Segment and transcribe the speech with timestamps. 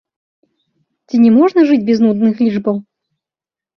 [1.11, 2.85] Ці не можна жыць без нудных лічбаў?